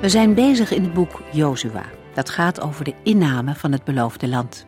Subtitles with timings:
[0.00, 1.84] We zijn bezig in het boek Jozua.
[2.14, 4.66] Dat gaat over de inname van het beloofde land.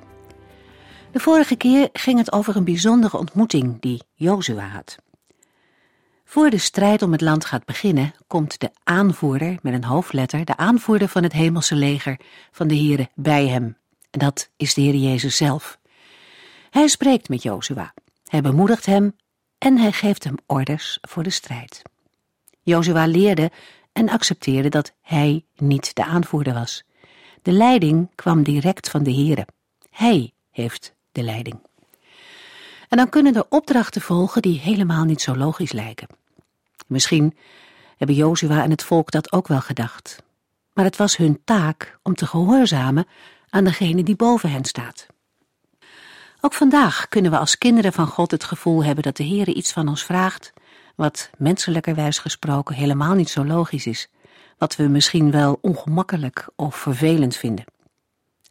[1.12, 4.96] De vorige keer ging het over een bijzondere ontmoeting die Jozua had.
[6.24, 10.56] Voor de strijd om het land gaat beginnen, komt de aanvoerder met een hoofdletter, de
[10.56, 13.76] aanvoerder van het hemelse leger van de Here bij hem.
[14.10, 15.78] En dat is de Heer Jezus zelf.
[16.70, 17.94] Hij spreekt met Jozua,
[18.26, 19.16] hij bemoedigt hem
[19.58, 21.82] en hij geeft hem orders voor de strijd.
[22.62, 23.50] Jozua leerde
[23.92, 26.84] en accepteerde dat hij niet de aanvoerder was.
[27.42, 29.46] De leiding kwam direct van de Here.
[29.90, 31.58] Hij heeft de leiding.
[32.88, 36.08] En dan kunnen er opdrachten volgen die helemaal niet zo logisch lijken.
[36.86, 37.36] Misschien
[37.96, 40.22] hebben Jozua en het volk dat ook wel gedacht.
[40.72, 43.06] Maar het was hun taak om te gehoorzamen
[43.50, 45.06] aan degene die boven hen staat.
[46.40, 49.72] Ook vandaag kunnen we als kinderen van God het gevoel hebben dat de Heere iets
[49.72, 50.52] van ons vraagt,
[50.94, 54.08] wat menselijkerwijs gesproken helemaal niet zo logisch is,
[54.58, 57.64] wat we misschien wel ongemakkelijk of vervelend vinden.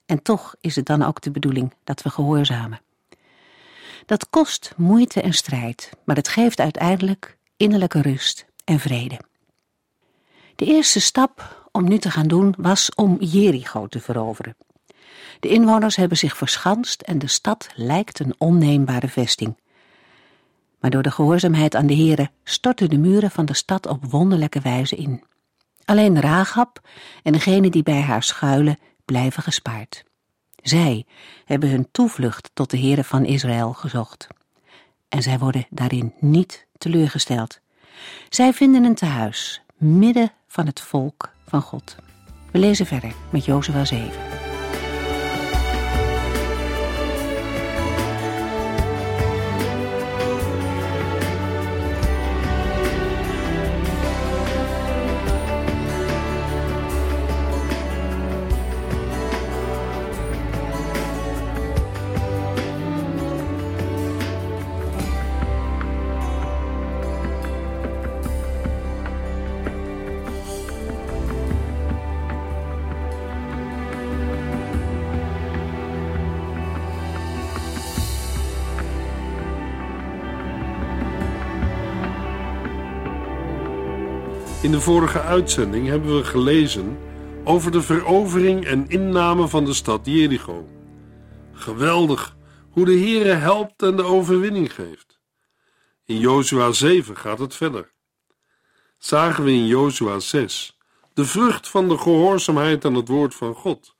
[0.05, 2.81] En toch is het dan ook de bedoeling dat we gehoorzamen.
[4.05, 9.19] Dat kost moeite en strijd, maar het geeft uiteindelijk innerlijke rust en vrede.
[10.55, 14.55] De eerste stap om nu te gaan doen was om Jericho te veroveren.
[15.39, 19.55] De inwoners hebben zich verschanst en de stad lijkt een onneembare vesting.
[20.81, 24.59] Maar door de gehoorzaamheid aan de Here stortten de muren van de stad op wonderlijke
[24.59, 25.23] wijze in.
[25.85, 26.79] Alleen Rahab
[27.23, 30.03] en degenen die bij haar schuilen blijven gespaard.
[30.55, 31.05] Zij
[31.45, 34.27] hebben hun toevlucht tot de Heere van Israël gezocht.
[35.09, 37.59] En zij worden daarin niet teleurgesteld.
[38.29, 41.95] Zij vinden een tehuis, midden van het volk van God.
[42.51, 44.40] We lezen verder met Jozua 7.
[84.61, 86.97] In de vorige uitzending hebben we gelezen
[87.43, 90.67] over de verovering en inname van de stad Jericho.
[91.53, 92.35] Geweldig
[92.69, 95.19] hoe de Heere helpt en de overwinning geeft.
[96.05, 97.91] In Jozua 7 gaat het verder.
[98.97, 100.77] Zagen we in Jozua 6
[101.13, 103.95] de vrucht van de gehoorzaamheid aan het woord van God.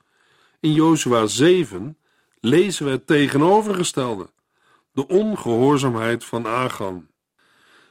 [0.59, 1.97] In Jozua 7
[2.39, 4.29] lezen we het tegenovergestelde,
[4.93, 7.07] de ongehoorzaamheid van Agan.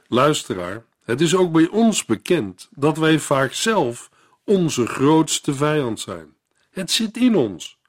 [0.07, 4.09] Luisteraar, het is ook bij ons bekend dat wij vaak zelf
[4.45, 6.35] onze grootste vijand zijn.
[6.69, 7.79] Het zit in ons.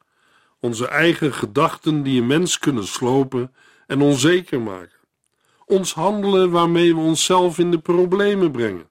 [0.61, 3.55] Onze eigen gedachten die een mens kunnen slopen
[3.87, 4.99] en onzeker maken.
[5.67, 8.91] Ons handelen waarmee we onszelf in de problemen brengen.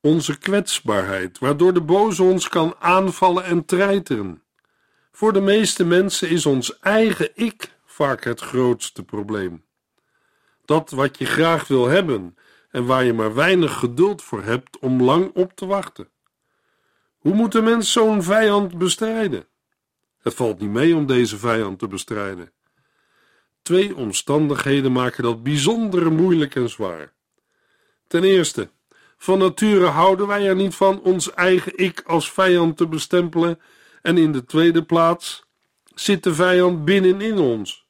[0.00, 4.42] Onze kwetsbaarheid, waardoor de boze ons kan aanvallen en treiteren.
[5.12, 9.64] Voor de meeste mensen is ons eigen ik vaak het grootste probleem.
[10.64, 12.36] Dat wat je graag wil hebben
[12.72, 16.08] en waar je maar weinig geduld voor hebt om lang op te wachten.
[17.18, 19.46] Hoe moet de mens zo'n vijand bestrijden?
[20.22, 22.52] Het valt niet mee om deze vijand te bestrijden.
[23.62, 27.12] Twee omstandigheden maken dat bijzonder moeilijk en zwaar.
[28.06, 28.70] Ten eerste,
[29.16, 33.60] van nature houden wij er niet van ons eigen ik als vijand te bestempelen,
[34.02, 35.44] en in de tweede plaats
[35.94, 37.86] zit de vijand binnenin ons.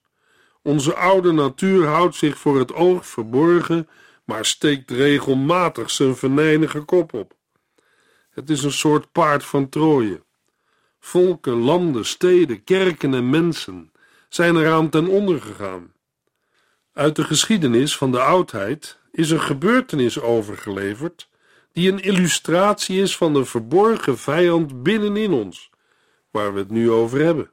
[0.63, 3.89] Onze oude natuur houdt zich voor het oog verborgen
[4.33, 7.35] maar steekt regelmatig zijn venijnige kop op.
[8.31, 10.23] Het is een soort paard van Troje.
[11.01, 13.93] Volken, landen, steden, kerken en mensen
[14.29, 15.93] zijn eraan ten onder gegaan.
[16.93, 21.29] Uit de geschiedenis van de oudheid is een gebeurtenis overgeleverd
[21.73, 25.71] die een illustratie is van de verborgen vijand binnenin ons,
[26.31, 27.51] waar we het nu over hebben.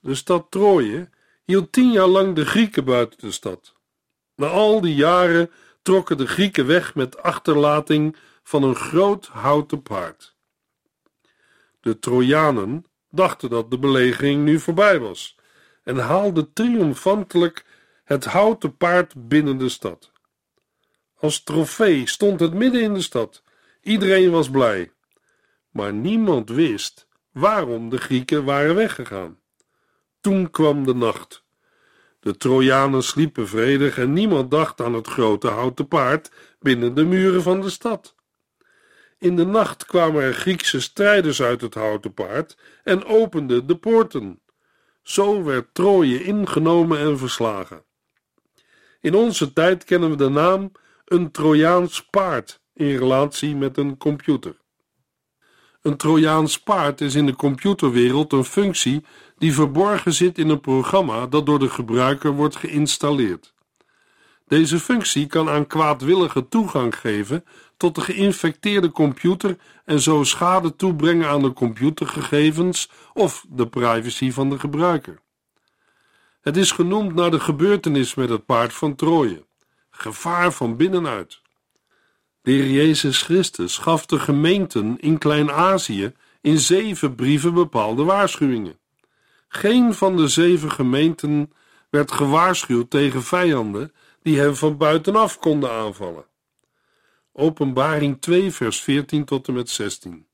[0.00, 1.08] De stad Troje
[1.44, 3.76] hield tien jaar lang de Grieken buiten de stad.
[4.38, 5.50] Na al die jaren
[5.82, 10.36] trokken de Grieken weg met achterlating van een groot houten paard.
[11.80, 15.36] De Trojanen dachten dat de belegering nu voorbij was
[15.84, 17.64] en haalden triomfantelijk
[18.04, 20.12] het houten paard binnen de stad.
[21.14, 23.42] Als trofee stond het midden in de stad.
[23.82, 24.92] Iedereen was blij.
[25.70, 29.40] Maar niemand wist waarom de Grieken waren weggegaan.
[30.20, 31.46] Toen kwam de nacht.
[32.20, 36.30] De Trojanen sliepen vredig en niemand dacht aan het grote houten paard
[36.60, 38.14] binnen de muren van de stad.
[39.18, 44.40] In de nacht kwamen er Griekse strijders uit het houten paard en openden de poorten.
[45.02, 47.84] Zo werd Troje ingenomen en verslagen.
[49.00, 50.72] In onze tijd kennen we de naam
[51.04, 54.56] een Trojaans paard in relatie met een computer.
[55.82, 59.04] Een Trojaans paard is in de computerwereld een functie
[59.38, 63.54] die verborgen zit in een programma dat door de gebruiker wordt geïnstalleerd.
[64.46, 67.44] Deze functie kan aan kwaadwillige toegang geven
[67.76, 74.50] tot de geïnfecteerde computer en zo schade toebrengen aan de computergegevens of de privacy van
[74.50, 75.20] de gebruiker.
[76.40, 79.46] Het is genoemd naar de gebeurtenis met het paard van Troje.
[79.90, 81.40] Gevaar van binnenuit.
[82.42, 88.78] De Heer Jezus Christus gaf de gemeenten in Klein-Azië in zeven brieven bepaalde waarschuwingen.
[89.48, 91.52] Geen van de zeven gemeenten
[91.90, 93.92] werd gewaarschuwd tegen vijanden
[94.22, 96.26] die hem van buitenaf konden aanvallen.
[97.32, 100.26] Openbaring 2, vers 14 tot en met 16.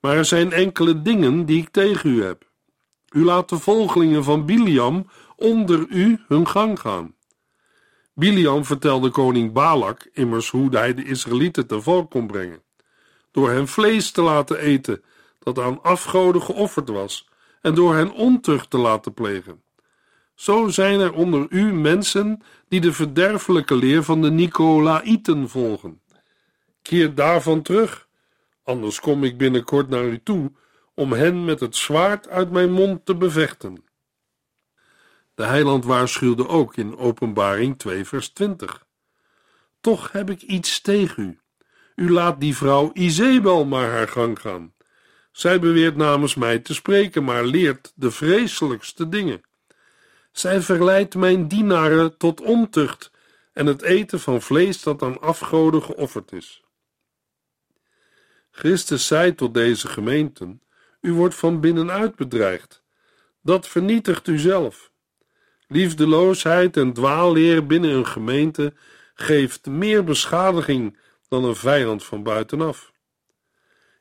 [0.00, 2.48] Maar er zijn enkele dingen die ik tegen u heb.
[3.10, 7.14] U laat de volgelingen van Biliam onder u hun gang gaan.
[8.14, 12.62] Biliam vertelde koning Balak immers hoe hij de Israëlieten te val kon brengen,
[13.30, 15.02] door hen vlees te laten eten
[15.38, 17.29] dat aan afgoden geofferd was,
[17.60, 19.62] en door hen ontucht te laten plegen.
[20.34, 26.00] Zo zijn er onder u mensen die de verderfelijke leer van de Nicolaïten volgen.
[26.82, 28.08] Keer daarvan terug,
[28.62, 30.52] anders kom ik binnenkort naar u toe
[30.94, 33.84] om hen met het zwaard uit mijn mond te bevechten.
[35.34, 38.86] De heiland waarschuwde ook in Openbaring 2 vers 20.
[39.80, 41.38] Toch heb ik iets tegen u.
[41.94, 44.74] U laat die vrouw Izebel maar haar gang gaan.
[45.30, 49.42] Zij beweert namens mij te spreken, maar leert de vreselijkste dingen.
[50.32, 53.10] Zij verleidt mijn dienaren tot ontucht
[53.52, 56.64] en het eten van vlees dat aan afgoden geofferd is.
[58.50, 60.62] Christus zei tot deze gemeenten:
[61.00, 62.82] U wordt van binnenuit bedreigd.
[63.42, 64.90] Dat vernietigt u zelf.
[65.66, 68.72] Liefdeloosheid en dwaalleer binnen een gemeente
[69.14, 70.98] geeft meer beschadiging
[71.28, 72.89] dan een vijand van buitenaf.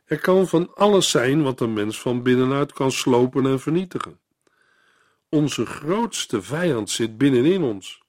[0.09, 4.19] Er kan van alles zijn wat een mens van binnenuit kan slopen en vernietigen.
[5.29, 8.01] Onze grootste vijand zit binnenin ons.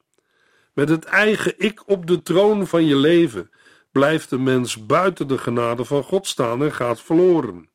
[0.72, 3.50] Met het eigen ik op de troon van je leven
[3.92, 7.68] blijft de mens buiten de genade van God staan en gaat verloren.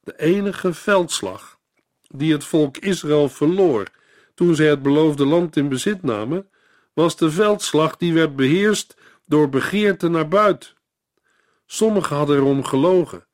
[0.00, 1.58] De enige veldslag
[2.02, 3.88] die het volk Israël verloor
[4.34, 6.48] toen zij het beloofde land in bezit namen,
[6.92, 8.96] was de veldslag die werd beheerst
[9.26, 10.73] door begeerte naar buiten.
[11.66, 13.26] Sommigen hadden erom gelogen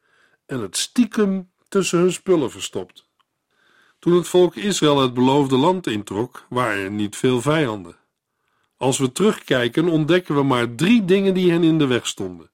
[0.46, 3.08] en het stiekem tussen hun spullen verstopt.
[3.98, 7.96] Toen het volk Israël het beloofde land introk, waren er niet veel vijanden.
[8.76, 12.50] Als we terugkijken, ontdekken we maar drie dingen die hen in de weg stonden.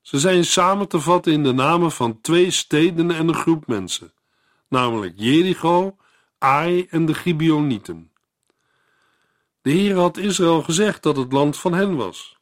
[0.00, 4.12] Ze zijn samen te vatten in de namen van twee steden en een groep mensen,
[4.68, 5.96] namelijk Jericho,
[6.38, 8.12] Ai en de Gibeonieten.
[9.62, 12.39] De Heer had Israël gezegd dat het land van hen was.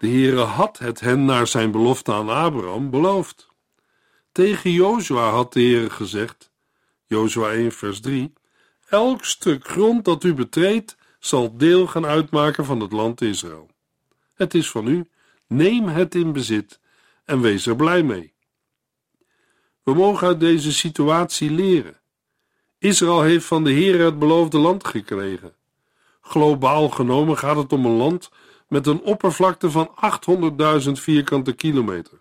[0.00, 3.48] De Heere had het hen naar zijn belofte aan Abraham beloofd.
[4.32, 6.50] Tegen Jozua had de Heere gezegd,
[7.06, 8.32] Jozua 1 vers 3,
[8.88, 13.68] elk stuk grond dat u betreedt, zal deel gaan uitmaken van het land Israël.
[14.34, 15.08] Het is van u,
[15.46, 16.80] neem het in bezit
[17.24, 18.32] en wees er blij mee.
[19.82, 22.00] We mogen uit deze situatie leren.
[22.78, 25.54] Israël heeft van de Heer het beloofde land gekregen.
[26.20, 28.30] Globaal genomen gaat het om een land
[28.70, 29.90] met een oppervlakte van
[30.84, 32.20] 800.000 vierkante kilometer.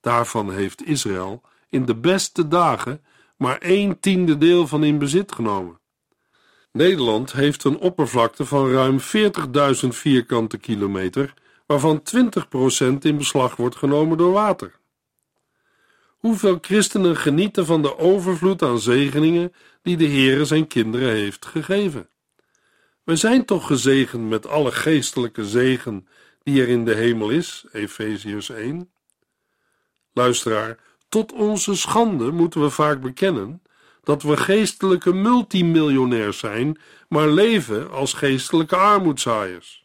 [0.00, 3.04] Daarvan heeft Israël in de beste dagen
[3.36, 5.80] maar een tiende deel van in bezit genomen.
[6.72, 8.98] Nederland heeft een oppervlakte van ruim
[9.82, 11.34] 40.000 vierkante kilometer,
[11.66, 14.78] waarvan 20% in beslag wordt genomen door water.
[16.06, 22.08] Hoeveel christenen genieten van de overvloed aan zegeningen die de Heere zijn kinderen heeft gegeven?
[23.06, 26.08] We zijn toch gezegend met alle geestelijke zegen
[26.42, 28.90] die er in de hemel is, Efeziërs 1.
[30.12, 33.62] Luisteraar, tot onze schande moeten we vaak bekennen
[34.02, 39.82] dat we geestelijke multimiljonairs zijn, maar leven als geestelijke armoedzaaiers.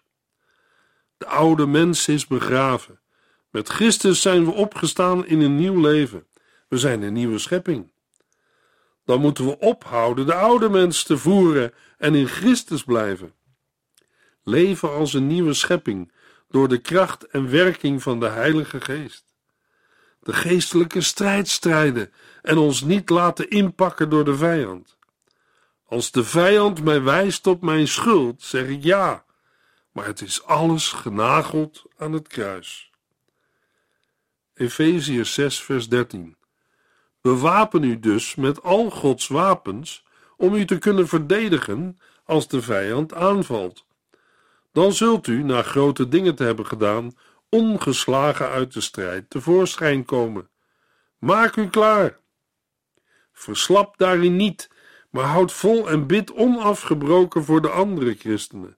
[1.18, 3.00] De oude mens is begraven.
[3.50, 6.28] Met Christus zijn we opgestaan in een nieuw leven
[6.68, 7.92] We zijn een nieuwe schepping.
[9.06, 13.34] Dan moeten we ophouden de oude mens te voeren en in Christus blijven.
[14.44, 16.12] Leven als een nieuwe schepping
[16.50, 19.24] door de kracht en werking van de Heilige Geest.
[20.20, 24.98] De geestelijke strijd strijden en ons niet laten inpakken door de vijand.
[25.86, 29.26] Als de vijand mij wijst op mijn schuld, zeg ik ja,
[29.92, 32.92] maar het is alles genageld aan het kruis.
[34.54, 36.36] Efeziërs 6, vers 13.
[37.22, 40.06] Bewapen u dus met al Gods wapens
[40.38, 43.86] om u te kunnen verdedigen als de vijand aanvalt.
[44.72, 47.12] Dan zult u, na grote dingen te hebben gedaan,
[47.50, 50.50] ongeslagen uit de strijd tevoorschijn komen.
[51.18, 52.20] Maak u klaar.
[53.32, 54.70] Verslap daarin niet,
[55.10, 58.78] maar houd vol en bid onafgebroken voor de andere christenen.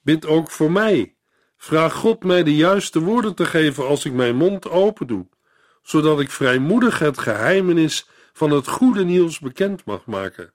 [0.00, 1.16] Bid ook voor mij.
[1.56, 5.26] Vraag God mij de juiste woorden te geven als ik mijn mond open doe,
[5.88, 10.52] zodat ik vrijmoedig het geheimenis van het goede nieuws bekend mag maken.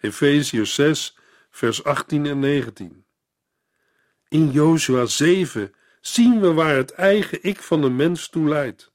[0.00, 1.16] Efeziërs 6,
[1.50, 3.04] vers 18 en 19.
[4.28, 8.92] In Jozua 7 zien we waar het eigen ik van de mens toe leidt.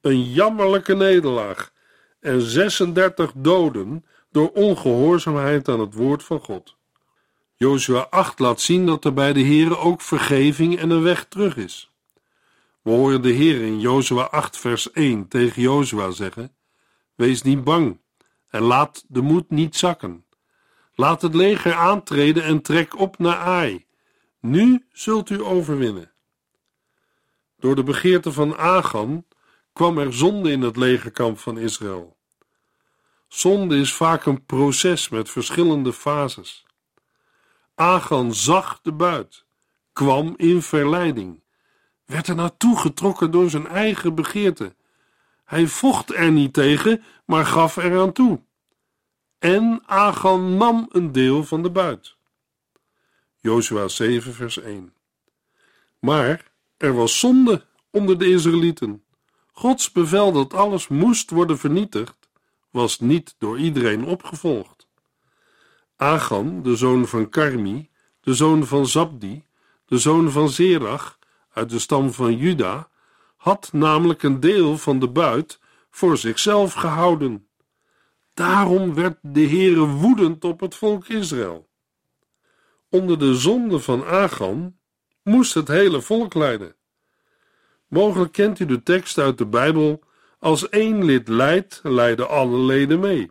[0.00, 1.72] Een jammerlijke nederlaag
[2.20, 6.76] en 36 doden door ongehoorzaamheid aan het woord van God.
[7.54, 11.56] Jozua 8 laat zien dat er bij de Here ook vergeving en een weg terug
[11.56, 11.89] is.
[12.82, 16.56] We horen de Heer in Jozua 8 vers 1 tegen Jozua zeggen:
[17.14, 18.00] Wees niet bang
[18.48, 20.24] en laat de moed niet zakken.
[20.94, 23.86] Laat het leger aantreden en trek op naar Ai.
[24.40, 26.12] Nu zult u overwinnen.
[27.58, 29.26] Door de begeerte van Agan
[29.72, 32.16] kwam er zonde in het legerkamp van Israël.
[33.28, 36.66] Zonde is vaak een proces met verschillende fases.
[37.74, 39.44] Agan zag de buit,
[39.92, 41.42] kwam in verleiding,
[42.10, 44.74] werd er naartoe getrokken door zijn eigen begeerte.
[45.44, 48.40] Hij vocht er niet tegen, maar gaf eraan toe.
[49.38, 52.16] En Agan nam een deel van de buit.
[53.36, 54.92] Jozua 7, vers 1.
[55.98, 59.02] Maar er was zonde onder de Israëlieten.
[59.52, 62.28] Gods bevel dat alles moest worden vernietigd,
[62.70, 64.88] was niet door iedereen opgevolgd.
[65.96, 67.90] Agan, de zoon van Karmi,
[68.20, 69.44] de zoon van Zabdi,
[69.84, 71.18] de zoon van Zerach,
[71.52, 72.88] uit de stam van Juda,
[73.36, 77.48] had namelijk een deel van de buit voor zichzelf gehouden.
[78.34, 81.68] Daarom werd de Heere woedend op het volk Israël.
[82.88, 84.76] Onder de zonde van Agan
[85.22, 86.74] moest het hele volk lijden.
[87.86, 90.02] Mogelijk kent u de tekst uit de Bijbel:
[90.38, 93.30] als één lid lijdt, lijden alle leden mee.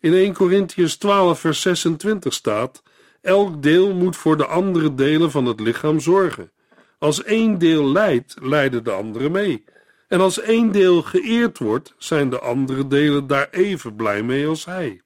[0.00, 2.82] In 1 Corinthians 12, vers 26 staat:
[3.20, 6.52] Elk deel moet voor de andere delen van het lichaam zorgen.
[7.02, 9.64] Als één deel lijdt, lijden de andere mee.
[10.08, 14.64] En als één deel geëerd wordt, zijn de andere delen daar even blij mee als
[14.64, 15.02] hij.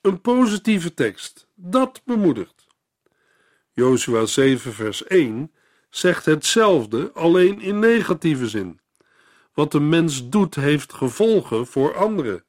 [0.00, 2.66] Een positieve tekst, dat bemoedigt.
[3.72, 5.52] Jozua 7, vers 1
[5.88, 8.80] zegt hetzelfde, alleen in negatieve zin.
[9.54, 12.44] Wat de mens doet, heeft gevolgen voor anderen.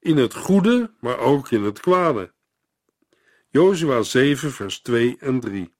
[0.00, 2.32] In het goede, maar ook in het kwade.
[3.48, 5.72] Jozua 7, vers 2 en 3.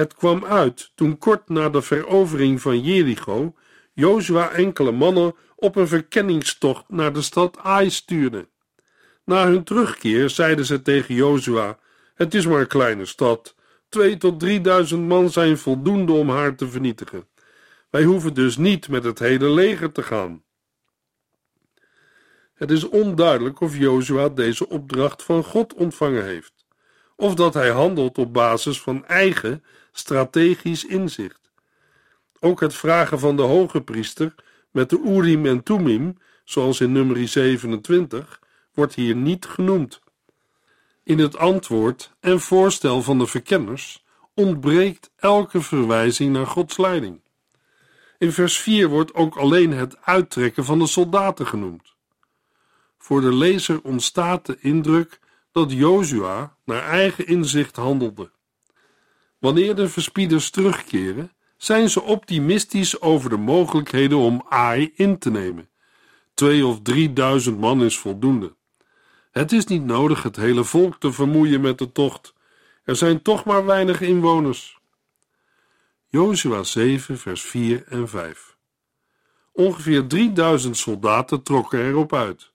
[0.00, 3.54] Het kwam uit toen kort na de verovering van Jericho
[3.92, 8.48] Jozua enkele mannen op een verkenningstocht naar de stad Ai stuurde.
[9.24, 11.78] Na hun terugkeer zeiden ze tegen Jozua:
[12.14, 13.54] Het is maar een kleine stad.
[13.88, 17.28] Twee tot drieduizend man zijn voldoende om haar te vernietigen.
[17.90, 20.42] Wij hoeven dus niet met het hele leger te gaan.
[22.54, 26.59] Het is onduidelijk of Jozua deze opdracht van God ontvangen heeft,
[27.20, 31.50] of dat hij handelt op basis van eigen strategisch inzicht.
[32.38, 34.34] Ook het vragen van de hoge priester
[34.70, 38.40] met de Urim en Tumim, zoals in nummer 27,
[38.74, 40.00] wordt hier niet genoemd.
[41.02, 47.20] In het antwoord en voorstel van de verkenners ontbreekt elke verwijzing naar Gods leiding.
[48.18, 51.94] In vers 4 wordt ook alleen het uittrekken van de soldaten genoemd.
[52.98, 55.18] Voor de lezer ontstaat de indruk
[55.52, 58.30] dat Jozua naar eigen inzicht handelde.
[59.38, 65.68] Wanneer de verspieders terugkeren, zijn ze optimistisch over de mogelijkheden om Ai in te nemen.
[66.34, 68.54] Twee of drieduizend man is voldoende.
[69.30, 72.34] Het is niet nodig het hele volk te vermoeien met de tocht.
[72.84, 74.78] Er zijn toch maar weinig inwoners.
[76.06, 78.56] Jozua 7, vers 4 en 5.
[79.52, 82.49] Ongeveer 3000 soldaten trokken erop uit.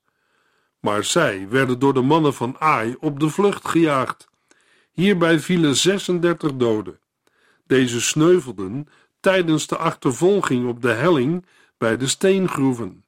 [0.86, 4.28] Maar zij werden door de mannen van Ai op de vlucht gejaagd.
[4.92, 7.00] Hierbij vielen 36 doden.
[7.68, 8.88] Deze sneuvelden
[9.20, 11.46] tijdens de achtervolging op de helling
[11.78, 13.04] bij de steengroeven.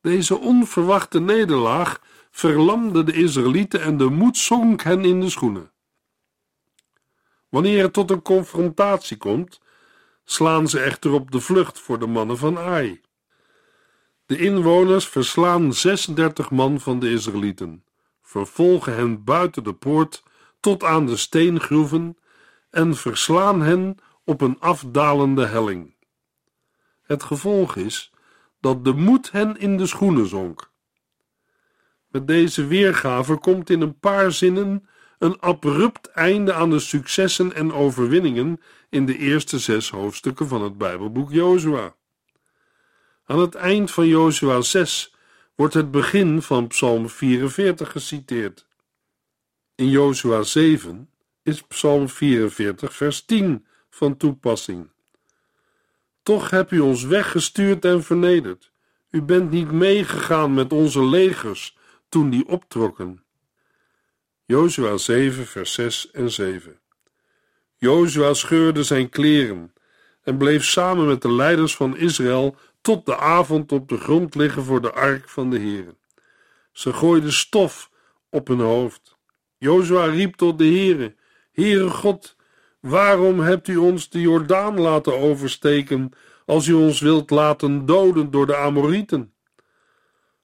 [0.00, 2.00] Deze onverwachte nederlaag
[2.30, 5.70] verlamde de Israëlieten en de moed zonk hen in de schoenen.
[7.48, 9.60] Wanneer het tot een confrontatie komt,
[10.24, 13.00] slaan ze echter op de vlucht voor de mannen van Ai.
[14.26, 17.84] De inwoners verslaan 36 man van de Israëlieten,
[18.22, 20.22] vervolgen hen buiten de poort
[20.60, 22.18] tot aan de steengroeven
[22.70, 25.94] en verslaan hen op een afdalende helling.
[27.02, 28.12] Het gevolg is
[28.60, 30.70] dat de moed hen in de schoenen zonk.
[32.08, 34.88] Met deze weergave komt in een paar zinnen
[35.18, 40.78] een abrupt einde aan de successen en overwinningen in de eerste zes hoofdstukken van het
[40.78, 41.94] Bijbelboek Jozua.
[43.24, 45.14] Aan het eind van Jozua 6
[45.54, 48.66] wordt het begin van Psalm 44 geciteerd.
[49.74, 51.10] In Jozua 7
[51.42, 54.90] is Psalm 44 vers 10 van toepassing.
[56.22, 58.70] Toch heb u ons weggestuurd en vernederd.
[59.10, 61.76] U bent niet meegegaan met onze legers
[62.08, 63.24] toen die optrokken.
[64.44, 66.78] Jozua 7 vers 6 en 7
[67.76, 69.72] Jozua scheurde zijn kleren
[70.22, 74.62] en bleef samen met de leiders van Israël tot de avond op de grond liggen
[74.62, 75.96] voor de ark van de Heere.
[76.72, 77.90] Ze gooiden stof
[78.30, 79.16] op hun hoofd.
[79.58, 81.14] Jozua riep tot de Heere:
[81.52, 82.36] Heere God,
[82.80, 86.10] waarom hebt u ons de Jordaan laten oversteken
[86.46, 89.34] als u ons wilt laten doden door de Amorieten?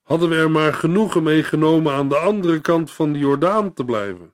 [0.02, 4.32] Hadden we er maar genoegen meegenomen aan de andere kant van de Jordaan te blijven.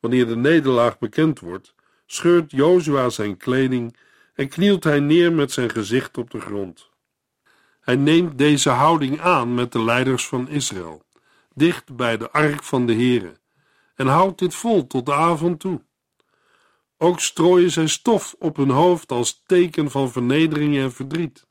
[0.00, 1.74] Wanneer de nederlaag bekend wordt,
[2.06, 3.96] scheurt Jozua zijn kleding
[4.34, 6.90] en knielt hij neer met zijn gezicht op de grond.
[7.80, 11.02] Hij neemt deze houding aan met de leiders van Israël,
[11.54, 13.40] dicht bij de ark van de Heere,
[13.94, 15.82] en houdt dit vol tot de avond toe.
[16.98, 21.46] Ook strooien zij stof op hun hoofd als teken van vernedering en verdriet.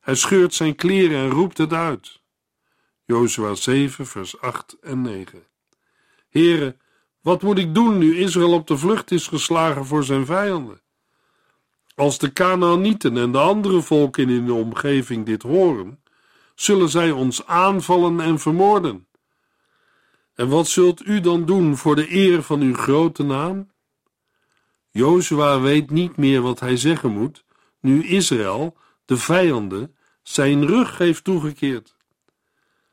[0.00, 2.20] Hij scheurt zijn kleren en roept het uit.
[3.04, 5.46] Jozua 7, vers 8 en 9.
[6.28, 6.80] Heren,
[7.20, 10.80] wat moet ik doen nu Israël op de vlucht is geslagen voor zijn vijanden?
[11.96, 16.02] Als de Canaanieten en de andere volken in de omgeving dit horen,
[16.54, 19.06] zullen zij ons aanvallen en vermoorden.
[20.34, 23.70] En wat zult u dan doen voor de eer van uw grote naam?
[24.90, 27.44] Jozua weet niet meer wat hij zeggen moet,
[27.80, 31.96] nu Israël, de vijanden, zijn rug heeft toegekeerd.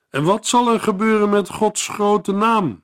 [0.10, 2.84] En wat zal er gebeuren met Gods grote naam?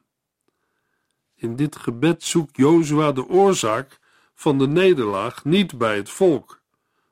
[1.36, 4.00] In dit gebed zoekt Jozua de oorzaak
[4.40, 6.62] van de nederlaag niet bij het volk,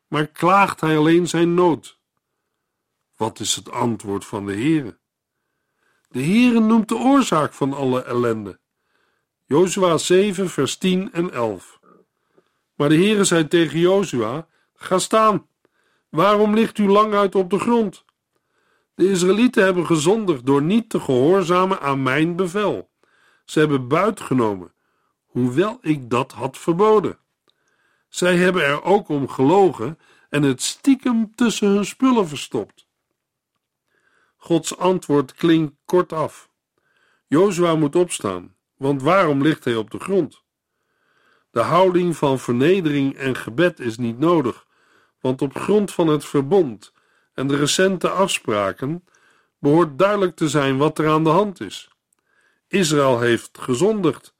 [0.08, 2.00] maar klaagt hij alleen zijn nood.
[3.18, 4.98] Wat is het antwoord van de Heere?
[6.10, 8.60] De Heere noemt de oorzaak van alle ellende.
[9.46, 11.80] Jozua 7 vers 10 en 11
[12.76, 15.48] Maar de Heere zei tegen Jozua, ga staan,
[16.10, 18.06] waarom ligt u lang uit op de grond?
[18.96, 22.90] De Israëlieten hebben gezondigd door niet te gehoorzamen aan mijn bevel.
[23.46, 24.74] Ze hebben buit genomen,
[25.38, 27.18] hoewel ik dat had verboden.
[28.10, 32.88] Zij hebben er ook om gelogen en het stiekem tussen hun spullen verstopt.
[34.38, 36.50] Gods antwoord klinkt kortaf.
[37.28, 40.44] Jozua moet opstaan, want waarom ligt hij op de grond?
[41.52, 44.66] De houding van vernedering en gebed is niet nodig,
[45.20, 46.94] want op grond van het verbond
[47.34, 49.06] en de recente afspraken
[49.60, 51.90] behoort duidelijk te zijn wat er aan de hand is.
[52.68, 54.36] Israël heeft gezondigd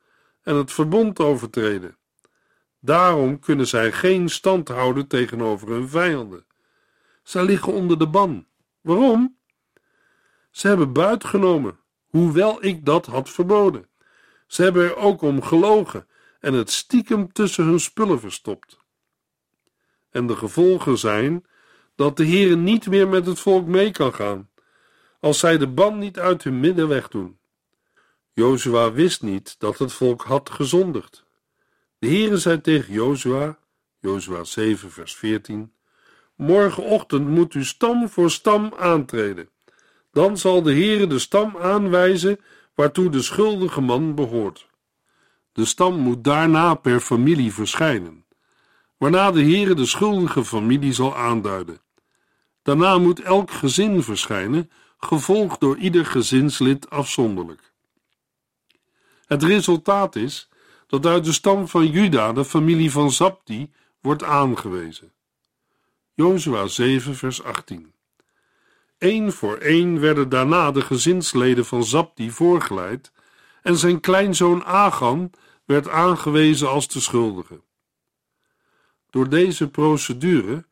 [0.48, 1.98] en het verbond overtreden.
[2.80, 6.46] Daarom kunnen zij geen stand houden tegenover hun vijanden.
[7.24, 8.48] Zij liggen onder de ban.
[8.82, 9.38] Waarom?
[10.52, 13.90] Ze hebben buit genomen, hoewel ik dat had verboden.
[14.48, 16.08] Ze hebben er ook om gelogen
[16.40, 18.78] en het stiekem tussen hun spullen verstopt.
[20.10, 21.46] En de gevolgen zijn
[21.96, 24.50] dat de Heere niet meer met het volk mee kan gaan,
[25.20, 27.40] als zij de ban niet uit hun midden wegdoen.
[28.38, 31.24] Jozua wist niet dat het volk had gezondigd.
[32.00, 33.58] De Heere zei tegen Jozua,
[34.00, 35.72] Jozua 7 vers 14,
[36.36, 39.50] Morgenochtend moet u stam voor stam aantreden.
[40.12, 42.40] Dan zal de Heere de stam aanwijzen
[42.76, 44.68] waartoe de schuldige man behoort.
[45.52, 48.26] De stam moet daarna per familie verschijnen,
[48.98, 51.82] waarna de Heere de schuldige familie zal aanduiden.
[52.62, 57.76] Daarna moet elk gezin verschijnen, gevolgd door ieder gezinslid afzonderlijk.
[59.28, 60.50] Het resultaat is
[60.88, 65.12] dat uit de stam van Juda de familie van Zabdi wordt aangewezen.
[66.14, 67.94] Jozua 7 vers 18
[68.98, 73.12] Eén voor één werden daarna de gezinsleden van Zabdi voorgeleid
[73.62, 75.32] en zijn kleinzoon Agan
[75.66, 77.62] werd aangewezen als de schuldige.
[79.10, 80.66] Door deze procedure,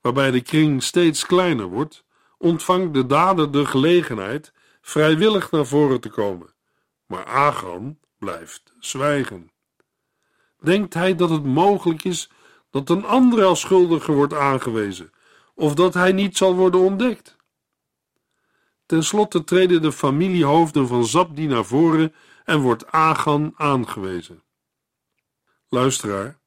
[0.00, 2.04] waarbij de kring steeds kleiner wordt,
[2.38, 6.54] ontvangt de dader de gelegenheid vrijwillig naar voren te komen,
[7.06, 9.50] maar Agan blijft zwijgen.
[10.60, 12.30] Denkt hij dat het mogelijk is
[12.70, 15.12] dat een ander als schuldige wordt aangewezen,
[15.54, 17.36] of dat hij niet zal worden ontdekt?
[18.86, 24.42] Ten slotte treden de familiehoofden van Zabdi naar voren en wordt Agan aangewezen.
[25.68, 26.38] Luisteraar,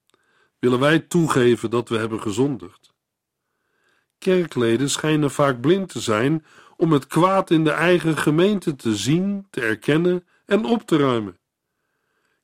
[0.59, 2.93] willen wij toegeven dat we hebben gezondigd?
[4.17, 6.45] Kerkleden schijnen vaak blind te zijn
[6.77, 11.39] om het kwaad in de eigen gemeente te zien, te erkennen en op te ruimen.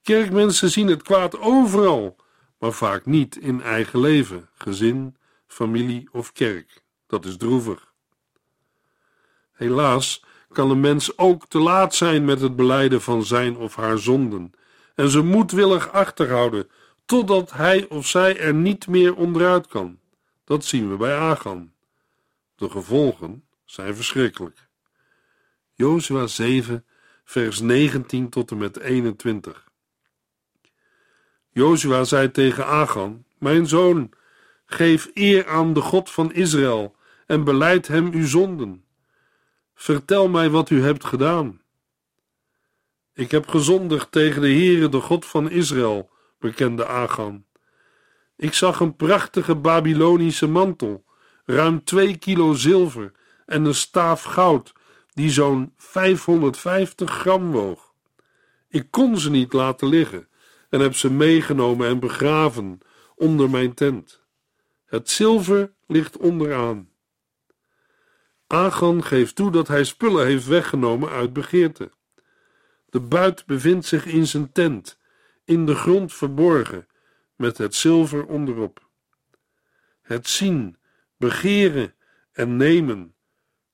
[0.01, 2.15] Kerkmensen zien het kwaad overal,
[2.59, 6.83] maar vaak niet in eigen leven, gezin, familie of kerk.
[7.07, 7.93] Dat is droevig.
[9.51, 13.97] Helaas kan een mens ook te laat zijn met het beleiden van zijn of haar
[13.97, 14.51] zonden
[14.95, 16.69] en ze moedwillig achterhouden
[17.05, 19.99] totdat hij of zij er niet meer onderuit kan.
[20.43, 21.73] Dat zien we bij Agan.
[22.55, 24.69] De gevolgen zijn verschrikkelijk.
[25.73, 26.85] Jozua 7,
[27.23, 29.70] vers 19 tot en met 21.
[31.53, 34.11] Jozua zei tegen Agan: Mijn zoon,
[34.65, 38.83] geef eer aan de God van Israël en beleid hem uw zonden.
[39.75, 41.61] Vertel mij wat u hebt gedaan.
[43.13, 46.09] Ik heb gezondigd tegen de Heere, de God van Israël,
[46.39, 47.45] bekende Agan.
[48.37, 51.05] Ik zag een prachtige Babylonische mantel,
[51.45, 53.11] ruim twee kilo zilver
[53.45, 54.73] en een staaf goud,
[55.13, 57.93] die zo'n 550 gram woog.
[58.69, 60.29] Ik kon ze niet laten liggen
[60.71, 62.79] en heb ze meegenomen en begraven
[63.15, 64.23] onder mijn tent.
[64.85, 66.89] Het zilver ligt onderaan.
[68.47, 71.91] Agan geeft toe dat hij spullen heeft weggenomen uit begeerte.
[72.89, 74.97] De buit bevindt zich in zijn tent,
[75.45, 76.87] in de grond verborgen,
[77.35, 78.89] met het zilver onderop.
[80.01, 80.77] Het zien,
[81.17, 81.95] begeren
[82.31, 83.15] en nemen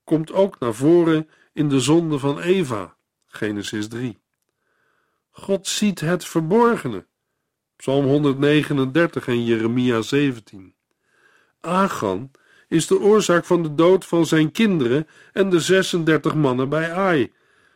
[0.03, 4.19] komt ook naar voren in de zonde van Eva, Genesis 3.
[5.39, 7.05] God ziet het verborgene,
[7.75, 10.73] Psalm 139 en Jeremia 17.
[11.61, 12.31] Agan
[12.67, 17.33] is de oorzaak van de dood van zijn kinderen en de 36 mannen bij Ai,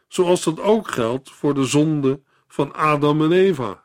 [0.08, 3.84] zoals dat ook geldt voor de zonde van Adam en Eva.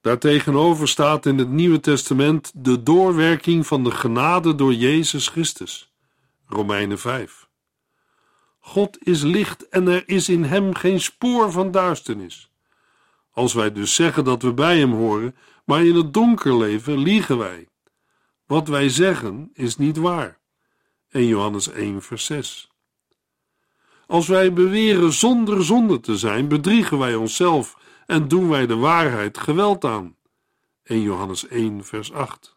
[0.00, 5.92] Daartegenover staat in het Nieuwe Testament de doorwerking van de genade door Jezus Christus.
[6.46, 7.45] Romeinen 5.
[8.66, 12.50] God is licht en er is in hem geen spoor van duisternis.
[13.30, 17.38] Als wij dus zeggen dat we bij hem horen, maar in het donker leven, liegen
[17.38, 17.68] wij.
[18.46, 20.38] Wat wij zeggen is niet waar.
[21.08, 22.70] 1 Johannes 1 vers 6.
[24.06, 29.38] Als wij beweren zonder zonde te zijn, bedriegen wij onszelf en doen wij de waarheid
[29.38, 30.16] geweld aan.
[30.82, 32.56] 1 Johannes 1 vers 8.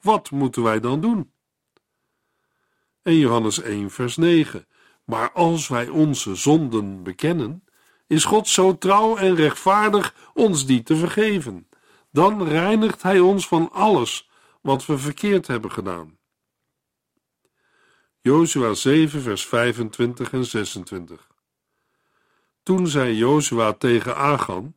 [0.00, 1.32] Wat moeten wij dan doen?
[3.02, 4.68] 1 Johannes 1 vers 9.
[5.10, 7.64] Maar als wij onze zonden bekennen,
[8.06, 11.68] is God zo trouw en rechtvaardig ons die te vergeven.
[12.10, 16.18] Dan reinigt Hij ons van alles wat we verkeerd hebben gedaan.
[18.20, 21.28] Jozua 7 vers 25 en 26
[22.62, 24.74] Toen zei Jozua tegen Agan,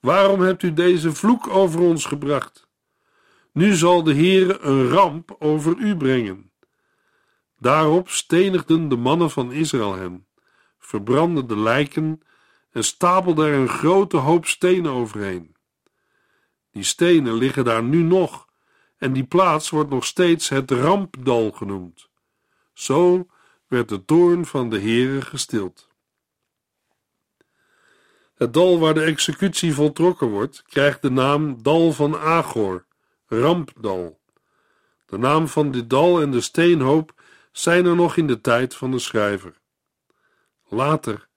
[0.00, 2.68] Waarom hebt u deze vloek over ons gebracht?
[3.52, 6.51] Nu zal de Heere een ramp over u brengen.
[7.62, 10.26] Daarop stenigden de mannen van Israël hem,
[10.78, 12.20] verbrandden de lijken
[12.70, 15.56] en stapelden er een grote hoop stenen overheen.
[16.70, 18.46] Die stenen liggen daar nu nog,
[18.96, 22.08] en die plaats wordt nog steeds het rampdal genoemd.
[22.72, 23.26] Zo
[23.66, 25.88] werd de toorn van de Heere gestild.
[28.34, 32.86] Het dal waar de executie voltrokken wordt, krijgt de naam Dal van Agor,
[33.26, 34.20] Rampdal.
[35.06, 37.20] De naam van dit dal en de steenhoop
[37.52, 39.60] zijn er nog in de tijd van de schrijver.
[40.68, 41.28] Later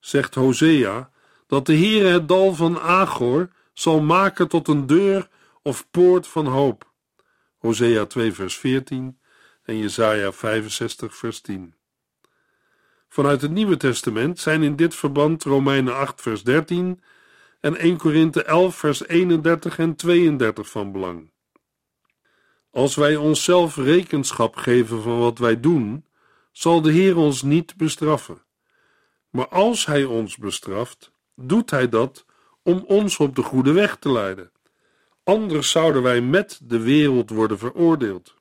[0.00, 1.10] zegt Hosea
[1.46, 5.28] dat de Heere het dal van Agor zal maken tot een deur
[5.62, 6.92] of poort van hoop.
[7.58, 9.20] Hosea 2 vers 14
[9.62, 11.74] en Jesaja 65 vers 10.
[13.08, 17.02] Vanuit het Nieuwe Testament zijn in dit verband Romeinen 8 vers 13
[17.60, 21.31] en 1 Korinthe 11 vers 31 en 32 van belang.
[22.72, 26.04] Als wij onszelf rekenschap geven van wat wij doen,
[26.52, 28.42] zal de Heer ons niet bestraffen.
[29.30, 32.26] Maar als Hij ons bestraft, doet Hij dat
[32.62, 34.50] om ons op de goede weg te leiden.
[35.24, 38.34] Anders zouden wij met de wereld worden veroordeeld.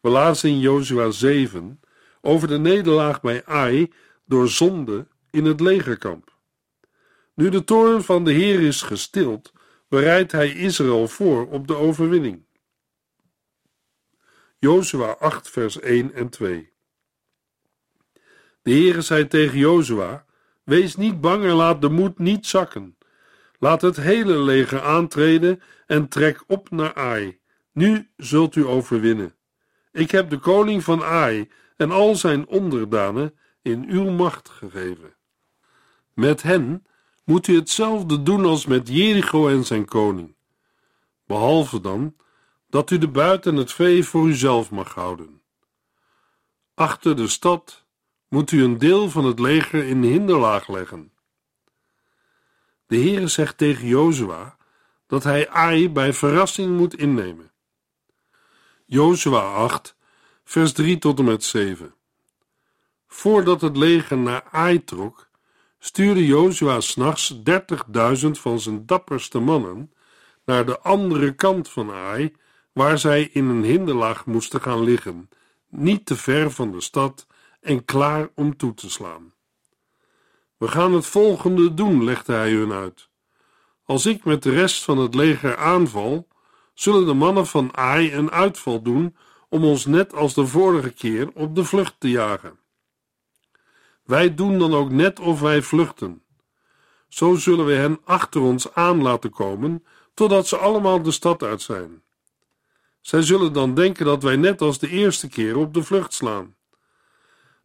[0.00, 1.80] We lazen in Jozua 7
[2.20, 3.92] over de nederlaag bij Ai
[4.24, 6.36] door zonde in het legerkamp.
[7.34, 9.52] Nu de toorn van de Heer is gestild,
[9.88, 12.46] bereidt hij Israël voor op de overwinning.
[14.60, 16.72] Jozua 8 vers 1 en 2.
[18.62, 20.24] De Heere zei tegen Jozua,
[20.64, 22.96] wees niet bang en laat de moed niet zakken.
[23.58, 27.40] Laat het hele leger aantreden en trek op naar Ai.
[27.72, 29.34] Nu zult u overwinnen.
[29.92, 35.16] Ik heb de koning van Ai en al zijn onderdanen in uw macht gegeven.
[36.14, 36.86] Met hen
[37.24, 40.36] moet u hetzelfde doen als met Jericho en zijn koning.
[41.26, 42.16] Behalve dan
[42.68, 45.42] dat u de buit en het vee voor uzelf mag houden.
[46.74, 47.84] Achter de stad
[48.28, 51.12] moet u een deel van het leger in hinderlaag leggen.
[52.86, 54.56] De Heere zegt tegen Jozua
[55.06, 57.52] dat hij Ai bij verrassing moet innemen.
[58.84, 59.96] Jozua 8,
[60.44, 61.94] vers 3 tot en met 7.
[63.06, 65.28] Voordat het leger naar Ai trok,
[65.78, 69.92] stuurde Jozua s'nachts dertigduizend van zijn dapperste mannen
[70.44, 72.34] naar de andere kant van Ai,
[72.78, 75.28] waar zij in een hinderlaag moesten gaan liggen,
[75.68, 77.26] niet te ver van de stad
[77.60, 79.32] en klaar om toe te slaan.
[80.56, 83.08] We gaan het volgende doen, legde hij hun uit.
[83.84, 86.28] Als ik met de rest van het leger aanval,
[86.74, 89.16] zullen de mannen van Ai een uitval doen
[89.48, 92.58] om ons net als de vorige keer op de vlucht te jagen.
[94.04, 96.22] Wij doen dan ook net of wij vluchten.
[97.08, 101.62] Zo zullen we hen achter ons aan laten komen, totdat ze allemaal de stad uit
[101.62, 102.02] zijn.
[103.08, 106.54] Zij zullen dan denken dat wij net als de eerste keer op de vlucht slaan.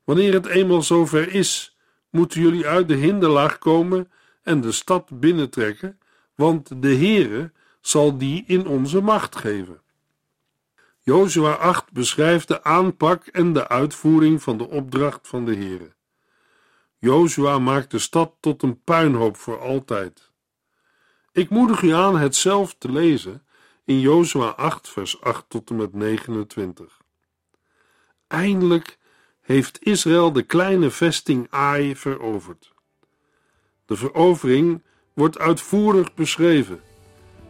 [0.04, 1.78] Wanneer het eenmaal zover is,
[2.10, 4.12] moeten jullie uit de hinderlaag komen
[4.44, 6.00] en de stad binnentrekken,
[6.36, 7.52] want de Heere
[7.82, 9.82] zal die in onze macht geven.
[11.00, 15.94] Jozua 8 beschrijft de aanpak en de uitvoering van de opdracht van de Heere.
[16.98, 20.32] Jozua maakt de stad tot een puinhoop voor altijd.
[21.32, 23.44] Ik moedig u aan het zelf te lezen
[23.86, 27.02] in Jozua 8 vers 8 tot en met 29.
[28.28, 28.98] Eindelijk
[29.42, 32.74] heeft Israël de kleine vesting Ai veroverd.
[33.86, 36.82] De verovering wordt uitvoerig beschreven,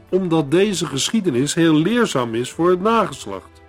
[0.10, 3.62] omdat deze geschiedenis heel leerzaam is voor het nageslacht.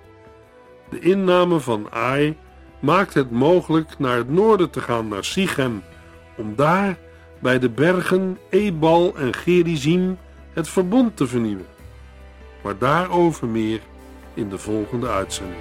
[0.90, 2.37] De inname van Ai
[2.81, 5.83] maakt het mogelijk naar het noorden te gaan, naar Sichem,
[6.37, 6.98] om daar
[7.40, 10.18] bij de bergen Ebal en Gerizim
[10.53, 11.74] het verbond te vernieuwen.
[12.64, 13.81] Maar daarover meer
[14.35, 15.61] in de volgende uitzending.